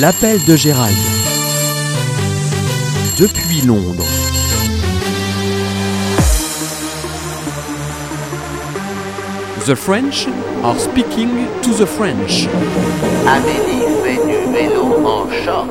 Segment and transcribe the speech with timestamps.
[0.00, 0.96] L'appel de Gérald.
[3.18, 4.06] Depuis Londres.
[9.66, 10.28] The French
[10.64, 11.28] are speaking
[11.60, 12.48] to the French.
[13.26, 15.68] Amélie fait du vélo en short.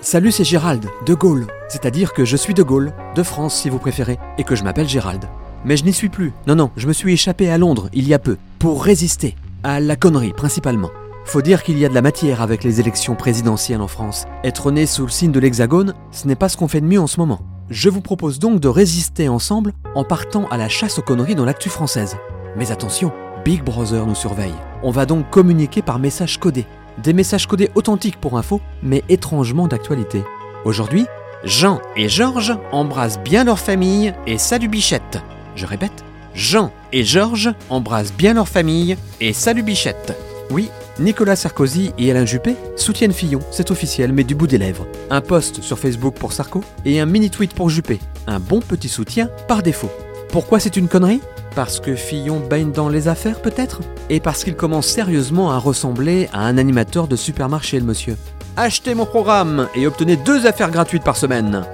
[0.00, 1.46] Salut, c'est Gérald, de Gaulle.
[1.68, 4.88] C'est-à-dire que je suis de Gaulle, de France si vous préférez, et que je m'appelle
[4.88, 5.28] Gérald.
[5.64, 6.32] Mais je n'y suis plus.
[6.48, 9.36] Non, non, je me suis échappé à Londres il y a peu, pour résister.
[9.62, 10.90] À la connerie, principalement.
[11.24, 14.26] Faut dire qu'il y a de la matière avec les élections présidentielles en France.
[14.44, 17.00] Être né sous le signe de l'hexagone, ce n'est pas ce qu'on fait de mieux
[17.00, 17.40] en ce moment.
[17.70, 21.46] Je vous propose donc de résister ensemble en partant à la chasse aux conneries dans
[21.46, 22.16] l'actu française.
[22.56, 23.10] Mais attention,
[23.44, 24.54] Big Brother nous surveille.
[24.82, 26.66] On va donc communiquer par messages codés.
[27.02, 30.22] Des messages codés authentiques pour info, mais étrangement d'actualité.
[30.64, 31.06] Aujourd'hui,
[31.42, 35.22] Jean et Georges embrassent bien leur famille et salut Bichette.
[35.56, 36.04] Je répète,
[36.34, 40.16] Jean et Georges embrassent bien leur famille et salut Bichette.
[40.54, 44.86] Oui, Nicolas Sarkozy et Alain Juppé soutiennent Fillon, c'est officiel, mais du bout des lèvres.
[45.10, 47.98] Un post sur Facebook pour Sarko et un mini tweet pour Juppé.
[48.28, 49.90] Un bon petit soutien par défaut.
[50.28, 51.20] Pourquoi c'est une connerie?
[51.56, 53.80] Parce que Fillon baigne dans les affaires peut-être?
[54.10, 58.16] Et parce qu'il commence sérieusement à ressembler à un animateur de supermarché le monsieur.
[58.56, 61.64] Achetez mon programme et obtenez deux affaires gratuites par semaine.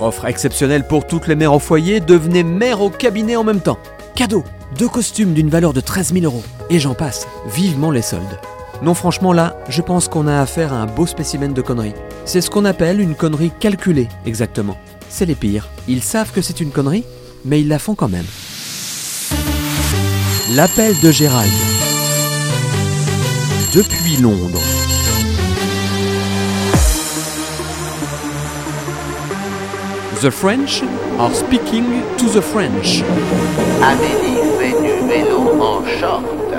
[0.00, 3.78] Offre exceptionnelle pour toutes les mères au foyer, devenez mère au cabinet en même temps.
[4.14, 4.42] Cadeau
[4.78, 6.42] Deux costumes d'une valeur de 13 000 euros.
[6.70, 8.38] Et j'en passe, vivement les soldes.
[8.82, 11.94] Non franchement là, je pense qu'on a affaire à un beau spécimen de connerie.
[12.24, 14.76] C'est ce qu'on appelle une connerie calculée, exactement.
[15.08, 15.68] C'est les pires.
[15.88, 17.04] Ils savent que c'est une connerie,
[17.44, 18.24] mais ils la font quand même.
[20.54, 21.52] L'appel de Gérald.
[23.74, 24.60] Depuis Londres.
[30.22, 30.82] The French
[31.18, 33.02] are speaking to the French.
[35.62, 36.51] En short.